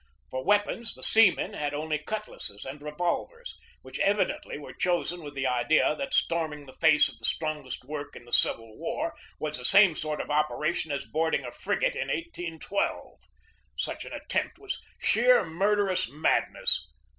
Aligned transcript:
For 0.31 0.43
weapons 0.43 0.95
the 0.95 1.03
seamen 1.03 1.53
had 1.53 1.75
only 1.75 1.99
cutlasses 1.99 2.65
and 2.65 2.81
revolvers, 2.81 3.55
which 3.83 3.99
evidently 3.99 4.57
were 4.57 4.73
chosen 4.73 5.21
with 5.21 5.35
the 5.35 5.45
idea 5.45 5.95
that 5.95 6.15
storming 6.15 6.65
the 6.65 6.73
face 6.73 7.07
of 7.07 7.19
the 7.19 7.25
strong 7.25 7.63
est 7.67 7.85
work 7.87 8.15
in 8.15 8.25
the 8.25 8.33
Civil 8.33 8.75
War 8.79 9.13
was 9.37 9.59
the 9.59 9.63
same 9.63 9.95
sort 9.95 10.19
of 10.19 10.31
opera 10.31 10.73
tion 10.73 10.91
as 10.91 11.05
boarding 11.05 11.45
a 11.45 11.51
frigate 11.51 11.95
in 11.95 12.07
1812. 12.07 13.19
Such 13.77 14.03
an 14.03 14.13
attempt 14.13 14.57
was 14.57 14.81
sheer, 14.99 15.45
murderous 15.45 16.09
madness. 16.09 16.83